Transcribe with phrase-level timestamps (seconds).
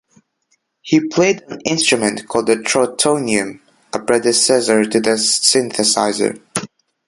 [0.81, 3.59] He played an instrument called the Trautonium,
[3.93, 6.41] a predecessor to the synthesizer.